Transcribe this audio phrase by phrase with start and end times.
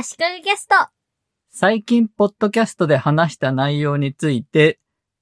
[0.00, 0.76] 足利ゲスト。
[1.50, 4.78] 最近、ポッドキャストで話した内容について、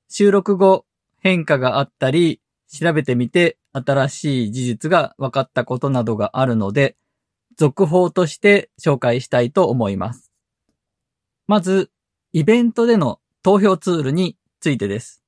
[0.06, 0.84] 収録後、
[1.18, 6.94] 変化があったり、調べてみて新しい事実が分かったことなどがあるので、
[7.56, 10.30] 続報として紹介したいと思います。
[11.46, 11.90] まず、
[12.34, 15.24] イベントでの投票ツールについてです。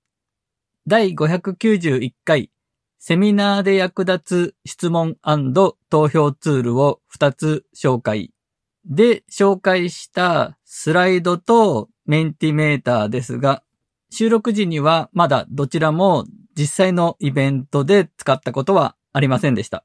[0.87, 2.51] 第591回
[2.99, 5.17] セミナーで役立つ質問
[5.89, 8.30] 投票ツールを2つ紹介。
[8.89, 13.62] で、紹介したスライドとメンティメーターですが、
[14.11, 16.24] 収録時にはまだどちらも
[16.56, 19.84] 実際のイベントで使ったことはありませんでした。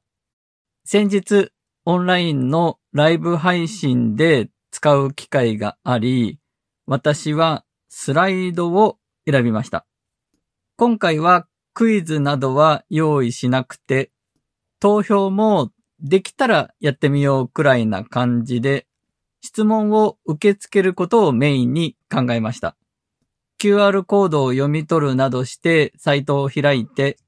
[0.84, 1.52] 先日、
[1.84, 6.38] オンラインのライブ配信で使う機会があり、
[6.86, 8.98] 私はスライドを
[9.30, 9.86] 選びました。
[10.76, 14.10] 今回はクイズなどは用意しなくて、
[14.80, 18.86] 投票もできたらやってみようくらいな感じで、
[19.44, 22.78] 質問を受け付けることをメインに考えました。
[23.60, 27.18] QR コードを読み取るなどしてサイトを開いて、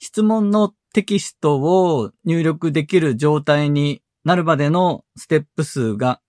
[0.00, 6.20] 質問のテキストを入力できる状態になるまでのステップ数が、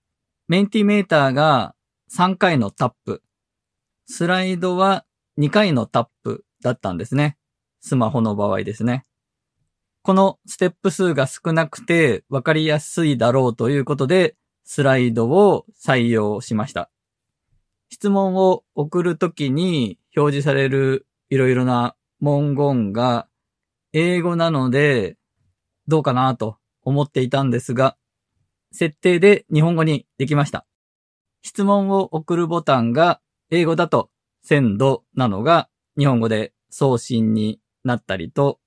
[0.47, 1.73] メンティメーターが
[2.16, 3.23] 3回のタップ、
[4.05, 5.05] スライドは
[5.39, 7.35] 2回のタップだったんですね。
[7.79, 9.05] スマホの場合ですね。
[10.03, 16.89] このステップ数が少なくて分かりやすいだろうということで、スライドを採用しました。
[17.89, 23.27] 質問を送るときに表示されるいろいろな文言が
[23.93, 25.17] 英語なので
[25.87, 27.97] どうかなと思っていたんですが、
[28.71, 30.65] 設定で日本語にできました。
[31.41, 34.09] 質問を送るボタンが英語だと
[34.43, 38.59] 鮮度なのが日本語で送信になったりと、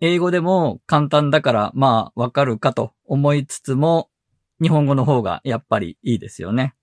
[0.00, 4.10] 英語でも簡単だからまあわかるかと思いつつも、
[4.62, 6.74] 日本語の方がやっぱりいいですよね。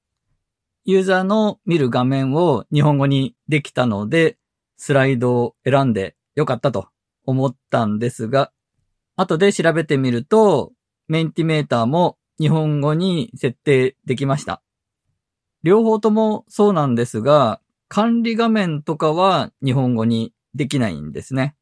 [0.84, 4.38] ユーザーの見る画面を日本語にできたので、
[4.78, 6.88] スライドを選んでよかったと
[7.26, 8.52] 思ったんですが、
[9.16, 10.72] 後で調べてみると、
[11.08, 14.64] メンティメーターも日本語に設定できました。
[15.64, 21.56] 両方ともそうなんですが、管理画面とかは日本語にできないんですね。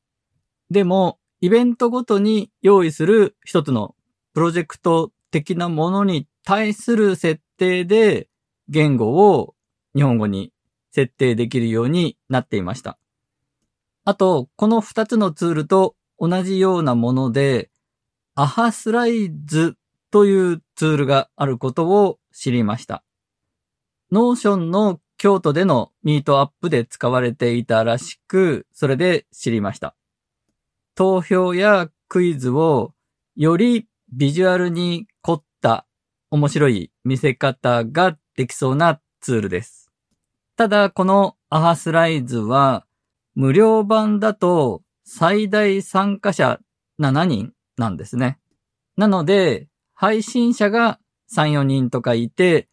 [0.70, 3.96] でも、イベントごとに用意する一つの
[4.34, 8.30] プロジェクト的なものに対する設定で
[8.68, 9.56] 言語を
[9.96, 10.52] 日本語に
[10.92, 12.98] 設定できるようになっていました。
[14.06, 17.70] あと、この二つのツールと同じようなもので、
[18.36, 19.76] AhaSlides
[20.12, 23.04] というツールがあることを知りました。
[24.12, 29.96] Notion の京都でのミートアップで使われていたらしく、それで知りました。
[30.96, 32.94] 投票やクイズを
[33.36, 35.08] よりビジュアルに
[36.32, 39.92] 面白い見せ方ができそうなツールです。
[40.56, 42.86] ただ、この AhaSlides は
[43.36, 46.60] 無料版だと最大参加者
[47.00, 48.40] 7人なんですね。
[48.98, 51.00] なので、配信者が
[51.34, 52.68] 3、4人とかいて、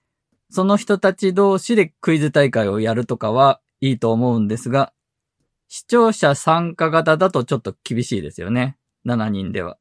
[0.51, 4.93] その人たち同士でクイズ大会をやるとかはいいと思うんですが、
[5.69, 8.77] 視聴者参加型だとちょっと厳しいですよね。
[9.07, 9.79] 7人では。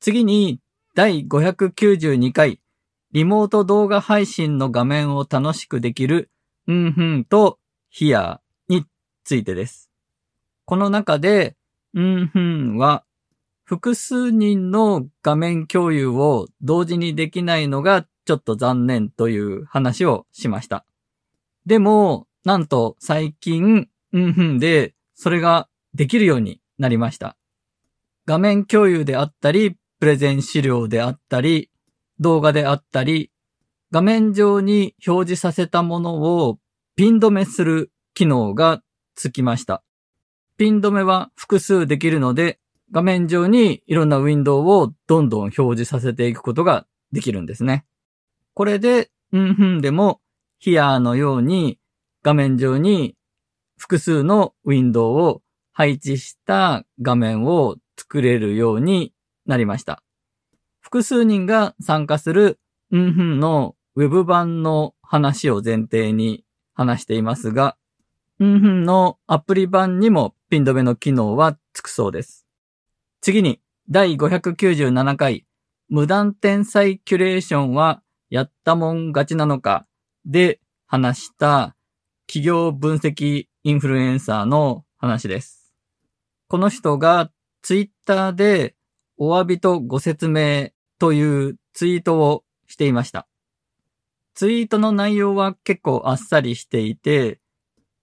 [0.00, 0.60] 次に、
[0.94, 2.60] 第592回、
[3.12, 6.30] リモート動画配信の画面を楽しくできる、
[6.68, 7.58] うんふんと、
[7.88, 8.84] ヒアに
[9.24, 9.90] ついてです。
[10.66, 11.56] この中で、
[11.94, 13.04] うんふんは、
[13.64, 20.84] 複数人の画面共有を同時にできないのがちょっと残念という話をしました。
[21.64, 27.38] でも、なんと最近、うんふんで、それができるようになりました。
[28.26, 31.70] 画面共有であったり、プレゼン資料であったり、
[32.18, 33.30] 動画であったり、
[33.92, 36.58] 画面上に表示させたものを
[36.96, 38.82] ピン止めする機能が
[39.14, 39.84] つきました。
[40.56, 42.58] ピン止めは複数できるので、
[42.90, 47.84] 画面上にいろんなウィンドウをどんどん表示させていくことができるんですね。
[48.54, 50.20] これで、うんふんでも、
[50.58, 51.78] ヒアーのように
[52.24, 53.14] 画面上に
[53.78, 59.14] 複数のウィンドウを配置した画面を作れるように
[59.46, 60.02] なりました。
[60.80, 62.58] 複数人が参加する
[62.90, 66.44] うんふんのウェブ版の話を前提に
[66.74, 67.76] 話していますが、
[68.38, 72.46] うんふんのアプリ版にもピン止めの機能はつくそうです。
[73.20, 75.46] 次に、第597回、
[75.88, 79.86] 無断転載キュレーションはやったもん勝ちなのか
[80.24, 81.76] で話した
[82.26, 85.72] 企業分析インフルエンサーの話です。
[86.48, 87.30] この人が
[87.62, 88.74] ツイッターで
[89.24, 93.28] お詫びとご説明というツイートをしていました。
[94.34, 97.38] ツイートの内容は結構あっさりしていて、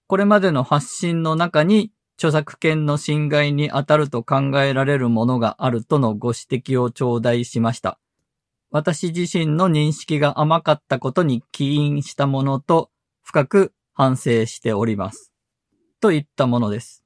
[0.07, 7.99] これまでの発信の中に著作権の侵害に当たると考えられるものがあるとのご指摘を頂戴しました。
[8.71, 12.91] 私自身の認識が甘かったことに起因したものと
[13.23, 15.33] 深く反省しております。
[15.99, 17.03] といったものです。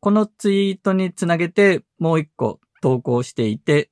[0.00, 3.88] このツイートにつなげてもう一個投稿していて、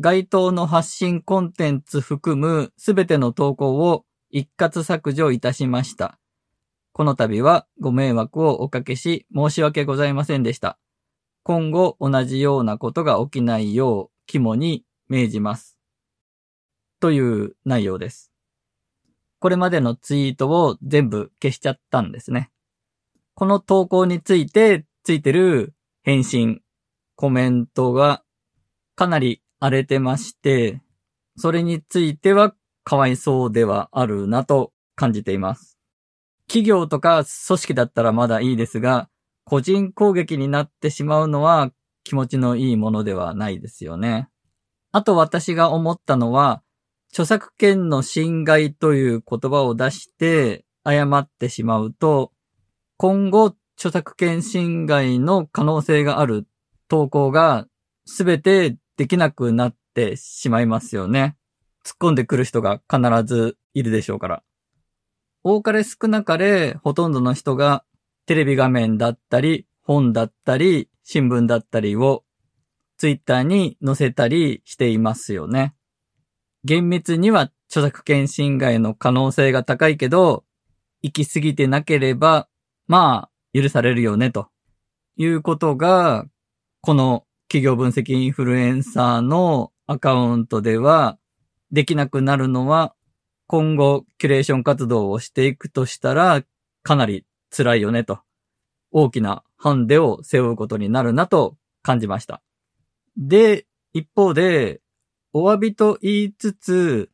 [0.00, 6.18] 該当の発信コンテンツ含むすべての投稿を一括削除いたしました。
[6.92, 10.78] この度はご迷惑をおかけし申し訳ございませんでした。
[11.42, 15.78] 今後同じようなことが起きないよう肝に銘じます。
[17.00, 18.32] という内容です。
[19.38, 22.50] これまでのツイートを全部消しちゃったんですね。
[23.34, 25.74] この投稿についてついてる
[26.04, 26.62] 返信、
[27.20, 28.22] コメントが
[28.94, 30.80] かなり荒れてまして、
[31.36, 32.54] それについては
[32.84, 35.80] かわいそうではあるなと感じています。
[36.46, 39.08] 企業とか組織だったらまだいいですが、
[39.42, 41.72] 個人攻撃になってしまうのは
[42.04, 44.28] 気持ちのいいものではないですよね。
[44.92, 46.62] あと私が思ったのは、
[47.10, 52.30] 著作権の侵害という言葉を出して誤ってしまうと、
[52.96, 56.46] 今後著作権侵害の可能性がある
[56.88, 57.66] 投稿が
[58.06, 61.36] すべてできなくなってしまいますよね。
[61.84, 64.42] 突っ込んでくる人が必ずいるでしょうから。
[65.44, 67.84] 多かれ少なかれほとんどの人が
[68.26, 72.24] テレビ画面だったり、本だったり、新聞だったりを
[72.98, 75.74] ツイッターに載せたりしていますよね。
[76.64, 80.44] 厳密には著作権侵害の可能性が高いけど、
[81.00, 82.48] 行き過ぎてなければ、
[82.86, 84.48] まあ、許されるよね、と
[85.16, 86.26] いうことが、
[86.80, 91.18] この企業分析インフルエンサーのアカウントでは、
[91.72, 92.94] できなくなるのは、
[93.46, 96.42] 今後、キュレーション活動をしていくとしたら、
[96.82, 98.20] かなり辛いよね、と。
[98.90, 102.42] 大きなハンデを背負うことになるなと感じました。
[103.16, 104.80] で、一方で、
[105.32, 107.10] お詫びと言いつつ、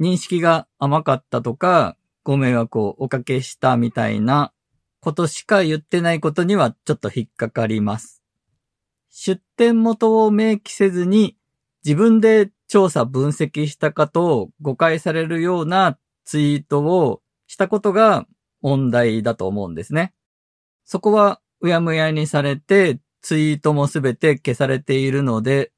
[0.00, 4.52] 認識が甘かったとか、ご迷惑をおかけしたみたいな
[5.00, 8.21] ことしか言ってないことにはちょっと引っかかります。
[9.14, 11.36] 出典元を明記せずに
[11.84, 18.26] 自分で調査分析したかと誤解されるようなツイートをしたことが
[18.62, 20.14] 問題だと思うんですね。
[20.86, 25.72] そこはうやむやにされてツイートもすべて消されているので、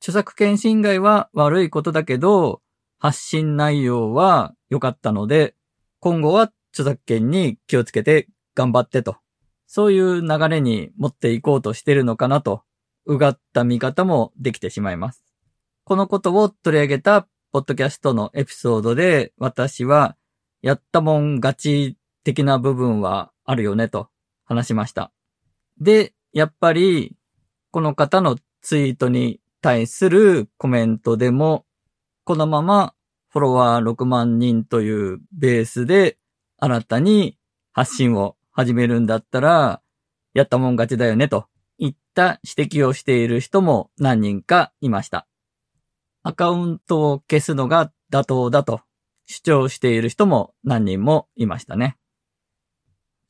[0.00, 2.62] 著作権侵害は悪いことだけど、
[2.98, 5.54] 発信内容は良かったので、
[6.00, 9.16] 今後は著作権に気をつけて頑張ってと。
[9.72, 12.64] そういう流れに持っていこうとしてるのかなと、
[13.06, 15.24] うがった見方もできてしまいます。
[15.84, 20.16] このことを取り上げたポッドキャストのエピソードで私は、
[20.60, 24.08] やったもん勝ち的な部分はあるよねと
[24.44, 25.12] 話しました。
[25.80, 27.14] で、やっぱり、
[27.70, 31.64] この方のツイートに対するコメントでも、
[32.24, 32.92] このまま
[33.28, 36.18] フォロワー6万人というベースで
[36.58, 37.38] 新たに
[37.72, 39.82] 発信を始めるんだったら、
[40.34, 41.46] やったもん勝ちだよねと
[41.78, 45.26] いった指摘をしている人も何人かいました。
[46.22, 48.80] アカウントを消すのが妥当だと
[49.26, 51.96] 主張している人も何人もいましたね。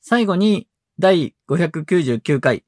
[0.00, 2.64] 最後に第599回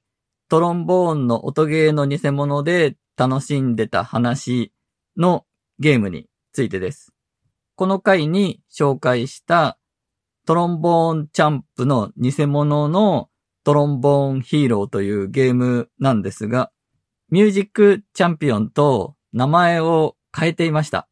[0.49, 4.73] トロンボーンの音ゲーの偽物で楽しんでた話
[5.16, 5.47] の
[5.78, 7.12] ゲームについてです。
[7.75, 9.78] この回に紹介した
[10.44, 13.28] トロンボーンチャンプの偽物の
[13.62, 16.72] トロンボーンヒーローというゲームなんですが、
[17.30, 21.08] ミュージックチャンピオンと名前を変えていました。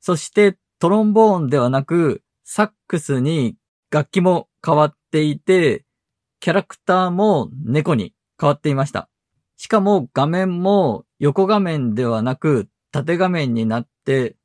[0.00, 3.56] そしてトロンボーンではなくサックスに
[3.90, 5.86] 楽器も変わっていて、
[6.40, 9.08] キャラクターも猫に変わっていました。
[9.56, 14.36] しかも画面も横画面ではなく縦画面になって、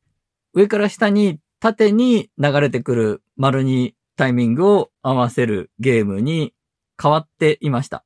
[0.53, 6.53] 上から下に縦に流れてくる丸にタイミングを合わせるゲームに
[7.01, 8.06] 変わっていました。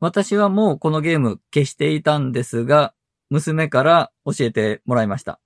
[0.00, 2.94] 私はもうこのゲーム消していたんですが、
[3.30, 5.40] 娘から教えてもらいました。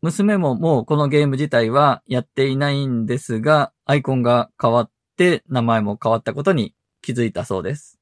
[0.00, 7.98] 娘ももうこのゲーム自体はやっていないんですが、アイコンが変わって名前も変わったことに気づいたそうです。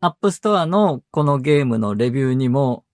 [0.00, 2.84] App Store のこのゲームのレビューにも、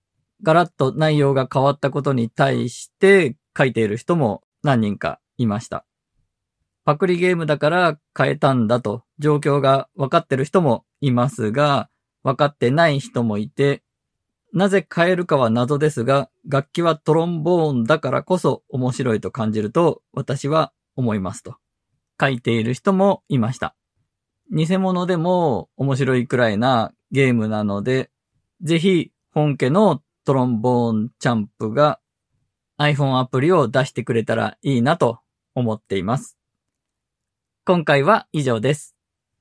[0.42, 5.86] ガラッと内容が変わったことに対して書いている人も何人かいました。
[6.86, 11.90] パクリゲームだから変えたんだと状況が分かってる人もいますが、
[12.22, 13.82] 分かってない人もいて、
[14.52, 21.56] なぜ変えるかは謎ですが、楽器はトロンボーンだからこそ面白いと感じると私は思いますと。
[22.20, 23.74] 書いている人もいました。
[24.52, 28.10] 偽物でも面白いくらいなゲームなので、
[28.62, 31.98] ぜひ本家のトロンボーンチャンプが
[32.78, 35.18] iPhone アプリを出してくれたらいいなと
[35.56, 36.35] 思っています。
[37.66, 38.95] 今回は以上です。